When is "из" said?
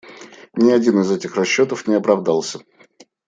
1.01-1.11